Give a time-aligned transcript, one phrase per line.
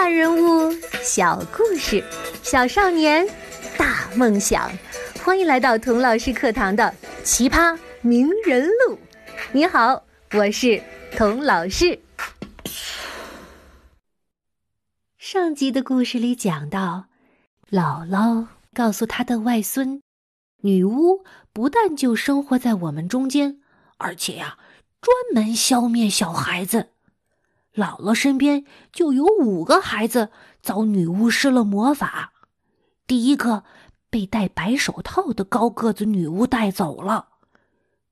[0.00, 2.02] 大人物，小故事，
[2.42, 3.28] 小少年，
[3.76, 4.72] 大梦想。
[5.22, 6.84] 欢迎来到童老师课堂的
[7.22, 8.94] 《奇葩名人录》。
[9.52, 10.02] 你好，
[10.32, 10.82] 我是
[11.14, 12.00] 童老师。
[15.18, 17.04] 上集的故事里讲到，
[17.70, 20.00] 姥姥告诉他的外孙，
[20.62, 21.22] 女巫
[21.52, 23.60] 不但就生活在我们中间，
[23.98, 24.56] 而且呀，
[25.02, 26.88] 专门消灭小孩子。
[27.74, 30.30] 姥姥身边就有五个孩子
[30.60, 32.32] 遭女巫施了魔法，
[33.06, 33.64] 第一个
[34.10, 37.28] 被戴白手套的高个子女巫带走了，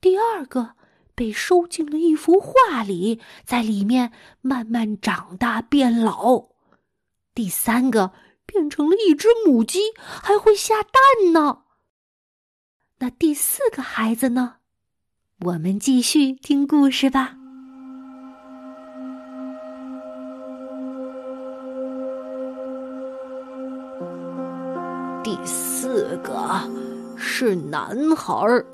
[0.00, 0.74] 第二个
[1.14, 6.48] 被收进了一幅画里，在里面慢慢长大变老，
[7.34, 8.12] 第三个
[8.44, 11.62] 变成了一只母鸡，还会下蛋呢。
[12.98, 14.56] 那第四个孩子呢？
[15.40, 17.45] 我们继续听故事吧。
[25.26, 26.60] 第四个
[27.16, 28.64] 是男孩儿，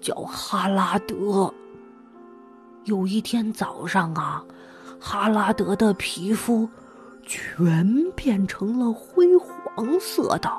[0.00, 1.54] 叫哈拉德。
[2.82, 4.44] 有一天早上啊，
[4.98, 6.68] 哈拉德的皮肤
[7.22, 10.50] 全变成了灰黄色的，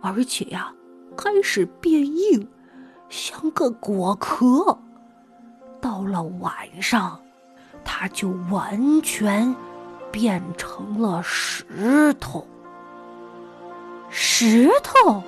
[0.00, 0.72] 而且呀，
[1.18, 2.48] 开始变硬，
[3.10, 4.78] 像个果壳。
[5.82, 7.20] 到了晚上，
[7.84, 9.54] 他就完全
[10.10, 12.46] 变成了石头。
[14.18, 15.22] 石头，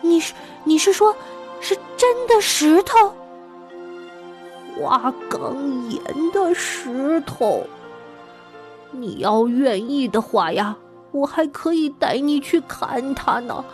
[0.00, 1.12] 你是你是说，
[1.60, 3.12] 是真的石头？
[4.78, 5.56] 花岗
[5.90, 6.00] 岩
[6.32, 7.64] 的石头。
[8.92, 10.76] 你要愿意的话呀，
[11.10, 13.64] 我还可以带你去看他呢。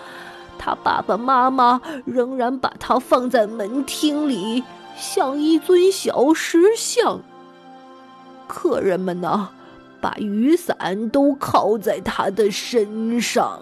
[0.59, 4.65] 他爸爸妈妈仍然把他放在门厅里，
[4.97, 7.21] 像一尊小石像。
[8.47, 9.51] 客人们呢，
[10.01, 13.61] 把雨伞都靠在他的身上。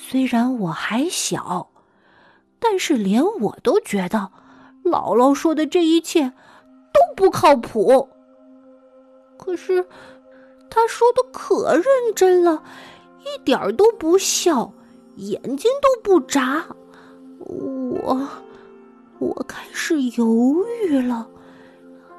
[0.00, 1.70] 虽然我还小，
[2.58, 4.30] 但是连我都觉得
[4.84, 6.32] 姥姥说的这一切
[6.92, 8.08] 都不靠谱。
[9.36, 9.86] 可是
[10.70, 11.84] 她说的可认
[12.14, 12.62] 真了，
[13.20, 14.72] 一点都不笑，
[15.16, 16.64] 眼睛都不眨。
[17.40, 18.28] 我
[19.18, 21.28] 我开始犹豫了，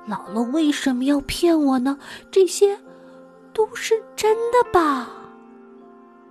[0.08, 1.98] 姥姥为什么要骗我呢？
[2.30, 2.78] 这些
[3.52, 5.09] 都是真的吧？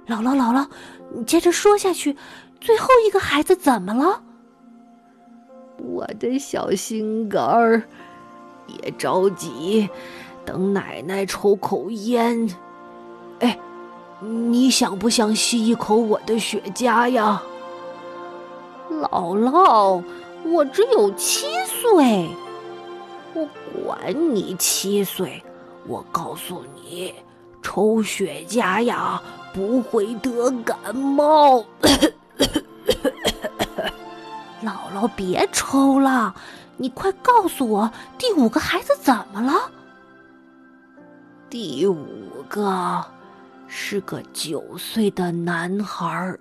[0.07, 0.69] 姥姥，姥姥。
[1.11, 2.17] 你接着说下去，
[2.61, 4.23] 最后一个孩子怎么了？
[5.79, 7.83] 我的小心肝儿
[8.67, 9.89] 也着急，
[10.45, 12.49] 等奶奶抽口烟。
[13.39, 13.59] 哎，
[14.21, 17.41] 你想不想吸一口我的雪茄呀？
[18.91, 20.03] 姥姥，
[20.45, 22.29] 我只有七岁。
[23.35, 23.49] 我
[23.85, 25.43] 管你七岁，
[25.87, 27.15] 我告诉你，
[27.63, 29.23] 抽雪茄呀。
[29.59, 31.59] 不会得感冒。
[34.63, 36.33] 姥姥，别抽了，
[36.77, 39.53] 你快告诉我，第五个孩子怎么了？
[41.51, 43.05] 第五个
[43.67, 46.39] 是个九岁的男孩，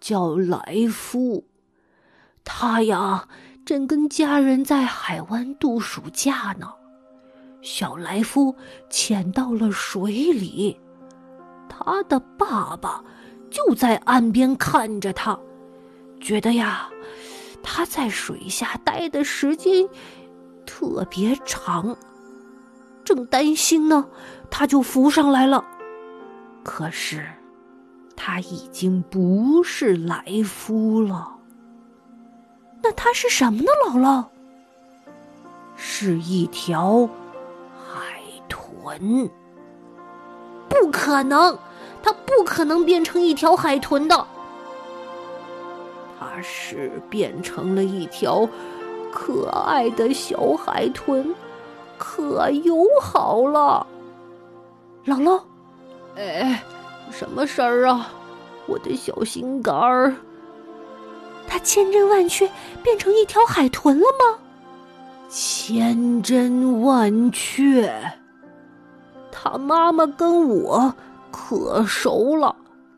[0.00, 1.44] 叫莱夫。
[2.42, 3.28] 他呀，
[3.64, 6.72] 正跟家人在海湾度暑假呢。
[7.62, 8.56] 小莱夫
[8.88, 10.80] 潜到了水里。
[11.70, 13.02] 他的爸爸
[13.48, 15.38] 就在岸边看着他，
[16.20, 16.90] 觉得呀，
[17.62, 19.88] 他在水下待的时间
[20.66, 21.96] 特别长，
[23.04, 24.06] 正担心呢，
[24.50, 25.64] 他就浮上来了。
[26.64, 27.24] 可是
[28.16, 31.38] 他已经不是来夫了，
[32.82, 33.68] 那他是什么呢？
[33.86, 34.26] 姥姥，
[35.76, 37.08] 是一条
[37.88, 39.30] 海豚。
[41.00, 41.58] 不可能，
[42.02, 44.26] 它不可能变成一条海豚的。
[46.18, 48.46] 它是变成了一条
[49.10, 51.34] 可爱的小海豚，
[51.96, 53.86] 可友好了。
[55.06, 55.40] 姥姥，
[56.16, 56.62] 哎，
[57.10, 58.12] 什么事儿啊？
[58.66, 60.14] 我的小心肝儿，
[61.48, 62.46] 它千真万确
[62.82, 64.38] 变成一条海豚了吗？
[65.30, 67.90] 千真万确。
[69.42, 70.94] 他妈妈跟我
[71.30, 72.54] 可熟了，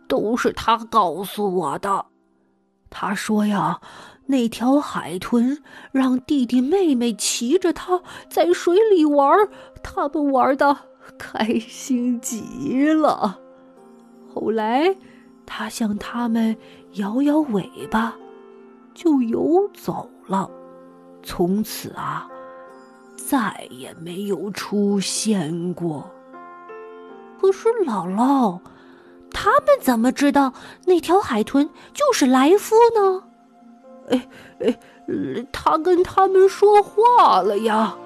[0.09, 2.07] 都是他告诉我的。
[2.91, 3.81] 他说呀，
[4.27, 5.63] 那条海豚
[5.93, 9.49] 让弟弟妹妹骑着它在水里玩，
[9.85, 10.77] 他们玩的
[11.17, 13.39] 开心极了。
[14.35, 14.97] 后来，
[15.47, 16.57] 他向他们
[16.95, 18.17] 摇摇尾巴，
[18.95, 20.51] 就游走了。
[21.23, 22.29] 从此啊，
[23.17, 26.11] 再也没有出现过。
[27.43, 28.61] 可是姥姥，
[29.33, 30.53] 他们怎么知道
[30.87, 33.25] 那条海豚就是来夫呢？
[34.11, 34.29] 哎
[34.61, 34.79] 哎，
[35.51, 37.97] 他跟他们说话了呀。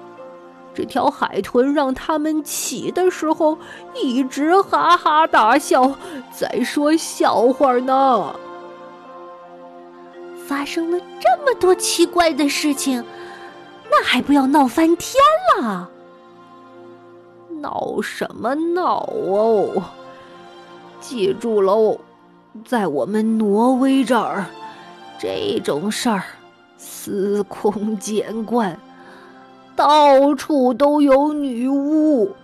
[0.73, 3.55] 这条海豚让他们起的时候
[3.93, 5.93] 一直哈哈大笑，
[6.35, 8.35] 在说笑话呢。
[10.47, 13.05] 发生了这么多奇怪的事情，
[13.91, 15.13] 那还不要闹翻天
[15.59, 15.87] 了？
[17.61, 19.83] 闹什么闹哦？
[20.99, 21.99] 记住喽，
[22.65, 24.45] 在我们挪威这儿，
[25.19, 26.23] 这种事儿
[26.75, 28.79] 司空见惯。
[29.75, 32.35] 到处都有女巫，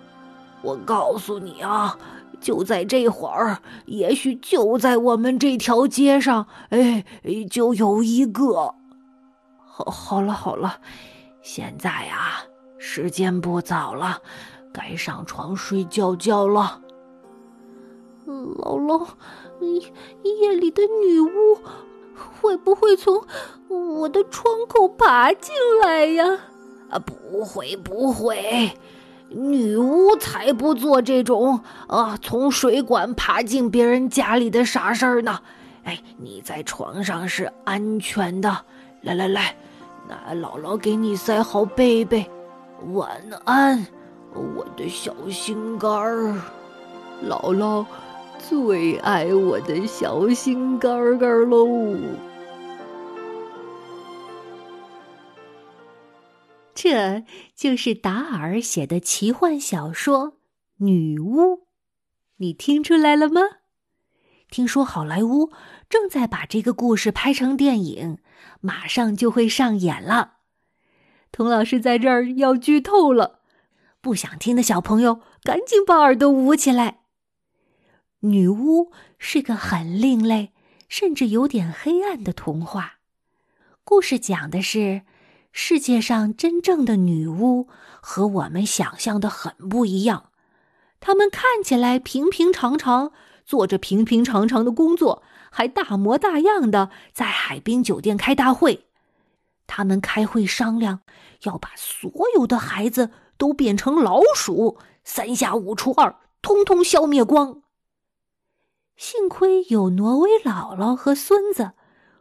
[0.62, 1.98] 我告诉你啊，
[2.40, 7.04] 就在这会儿，也许就在我们这条街上，哎，
[7.50, 8.76] 就有一个。
[9.66, 10.78] 好，好了，好了，
[11.42, 12.44] 现在啊，
[12.78, 14.20] 时间不早了，
[14.74, 16.82] 该上床睡觉觉了。
[18.26, 19.08] 姥姥，
[20.24, 21.60] 夜里的女巫
[22.42, 23.22] 会不会从
[23.68, 26.26] 我的窗口爬进来呀？
[26.90, 28.72] 啊，不会不会，
[29.30, 35.40] 女巫才不做这种啊，从水管爬进别人家里的傻事儿呢。
[35.84, 38.66] 哎，你在床上是安全的。
[39.02, 39.56] 来来来，
[40.08, 42.30] 那姥姥给你塞好被被，
[42.94, 43.86] 晚安，
[44.34, 46.36] 我的小心肝儿。
[47.28, 47.86] 姥姥
[48.38, 51.98] 最爱我的小心肝肝喽。
[56.74, 57.24] 这
[57.56, 60.32] 就是达尔写的奇幻小说
[60.78, 61.42] 《女巫》，
[62.38, 63.42] 你听出来了吗？
[64.50, 65.52] 听说好莱坞
[65.90, 68.18] 正在把这个故事拍成电影，
[68.60, 70.34] 马上就会上演了。
[71.32, 73.40] 童老师在这儿要剧透了，
[74.04, 76.92] 不想听的小朋友赶紧把耳朵捂起来。
[78.20, 80.52] 《女巫》是个很另类，
[80.90, 82.96] 甚至有点黑暗的童话，
[83.86, 85.04] 故事讲的是。
[85.54, 87.70] 世界上真正的女巫
[88.02, 90.32] 和我们想象的很不一样，
[91.00, 93.14] 她们看起来平平常常，
[93.46, 98.88] 做着平平常常的工作，还大模大样的在海滨酒店开大会。
[99.66, 101.02] 他们开会商量，
[101.44, 107.62] 要把所有的孩子都变成老鼠，三下五除二，通通消灭光。
[108.96, 111.72] 幸亏有挪威姥姥和孙子，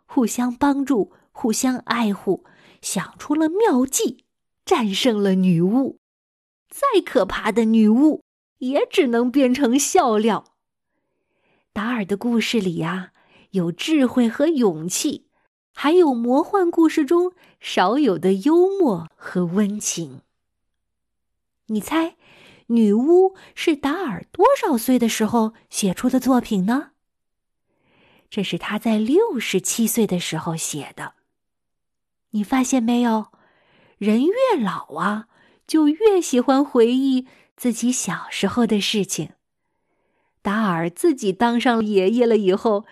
[0.06, 2.44] 互相帮助，互相爱护。
[2.81, 4.25] 想出了妙计，
[4.64, 5.99] 战胜了女巫。
[6.69, 8.25] 再可怕的女巫，
[8.58, 10.44] 也只能变成笑料。
[11.73, 13.12] 达尔的故事里呀，
[13.50, 15.29] 有智慧和勇气，
[15.73, 20.23] 还有魔幻故事中少有的幽默和温情。
[21.73, 22.17] 你猜，
[22.67, 26.91] 女巫是达尔多少岁的时候写出的作品呢？
[28.29, 31.15] 这是他在六十七岁的时候写的。
[32.33, 33.29] 你发现没有，
[33.97, 35.29] 人越老啊，
[35.67, 37.27] 就越喜欢回忆
[37.57, 39.31] 自己小时候的事情。
[40.43, 42.85] 达尔自己当上爷爷了以后，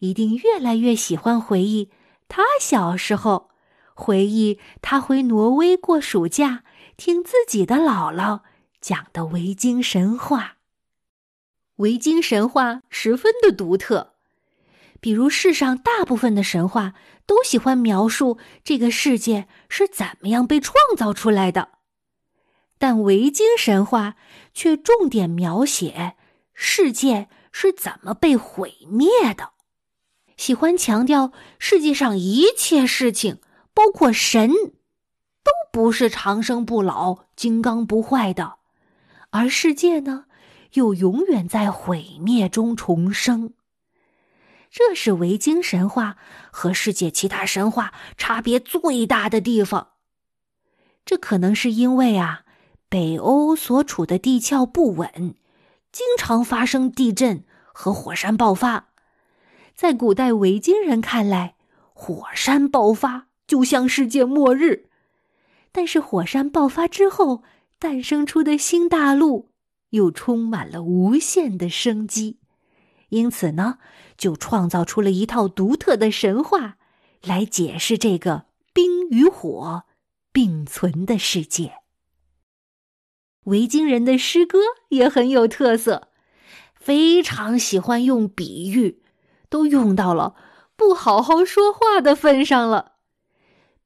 [0.00, 1.90] 一定越来越喜欢回忆
[2.28, 3.50] 他小时候，
[3.94, 6.64] 回忆他回挪威过暑假，
[6.96, 8.40] 听自己的姥姥
[8.80, 10.56] 讲的维京神话。
[11.76, 14.14] 维京神话十分的独特。
[14.98, 16.94] 比如，世上大部分的神话
[17.26, 21.68] 都喜欢描述这个世界是怎么样被创造出来的，
[22.78, 24.16] 但维京神话
[24.54, 26.14] 却重点描写
[26.54, 29.50] 世界是怎么被毁灭的，
[30.38, 33.38] 喜欢强调世界上一切事情，
[33.74, 34.50] 包括神，
[35.76, 38.54] 不是长生不老、金刚不坏的，
[39.28, 40.24] 而世界呢，
[40.72, 43.52] 又永远在毁灭中重生。
[44.70, 46.16] 这是维京神话
[46.50, 49.88] 和世界其他神话差别最大的地方。
[51.04, 52.44] 这可能是因为啊，
[52.88, 55.34] 北欧所处的地壳不稳，
[55.92, 58.86] 经常发生地震和火山爆发。
[59.74, 61.56] 在古代维京人看来，
[61.92, 64.88] 火山爆发就像世界末日。
[65.76, 67.42] 但是火山爆发之后
[67.78, 69.50] 诞生出的新大陆，
[69.90, 72.38] 又充满了无限的生机。
[73.10, 73.76] 因此呢，
[74.16, 76.78] 就创造出了一套独特的神话，
[77.22, 79.84] 来解释这个冰与火
[80.32, 81.74] 并存的世界。
[83.44, 86.08] 维京人的诗歌也很有特色，
[86.74, 89.02] 非常喜欢用比喻，
[89.50, 90.36] 都用到了
[90.74, 92.95] 不好好说话的份上了。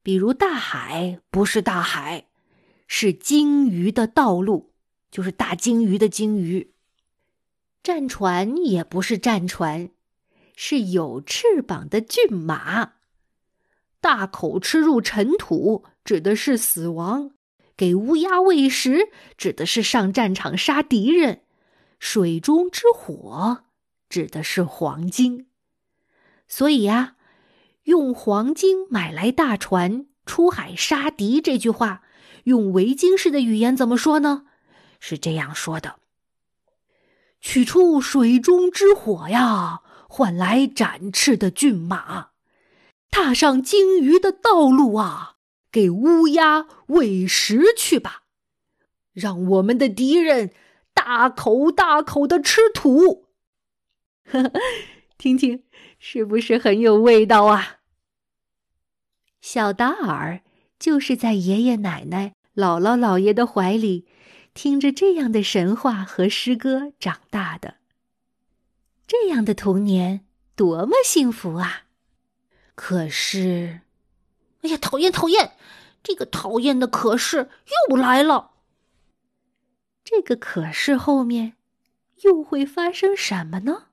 [0.03, 2.25] 比如，大海不是大海，
[2.87, 4.73] 是鲸鱼的道路，
[5.11, 6.73] 就是大鲸鱼的鲸鱼。
[7.83, 9.91] 战船也不是战船，
[10.55, 12.93] 是有翅膀的骏马。
[13.99, 17.31] 大口吃入尘土，指的是死亡；
[17.77, 21.41] 给乌鸦喂食，指的是上战场杀敌人；
[21.99, 23.65] 水中之火，
[24.09, 25.47] 指的是黄金。
[26.47, 27.15] 所以呀，
[27.83, 32.03] 用黄金买来大船出海杀敌这句话，
[32.43, 34.45] 用维京式的语言怎么说呢？
[34.99, 35.95] 是这样说的。
[37.39, 42.29] 取出水中之火呀，换来展翅的骏马，
[43.09, 45.37] 踏上鲸鱼的道路啊，
[45.71, 48.23] 给乌鸦喂食去吧，
[49.11, 50.53] 让我们的敌人
[50.93, 53.25] 大口大口的吃土。
[54.25, 54.51] 呵 呵，
[55.17, 55.63] 听听，
[56.03, 57.77] 是不是很有味道啊？
[59.39, 60.41] 小达尔
[60.79, 64.07] 就是在爷爷奶奶、姥姥姥爷的怀里。
[64.55, 67.75] 听着这样的神话和诗歌长大的，
[69.05, 71.83] 这样的童年多么幸福啊！
[72.73, 73.81] 可是，
[74.61, 75.53] 哎呀，讨厌讨厌，
[76.01, 77.49] 这个讨厌的可是
[77.89, 78.51] 又来了。
[80.03, 81.53] 这个可是后面
[82.23, 83.90] 又会发生什么呢？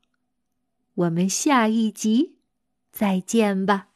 [0.99, 2.39] 我们下一集
[2.91, 3.91] 再见吧。